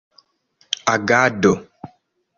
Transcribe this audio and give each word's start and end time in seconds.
agado 0.95 1.53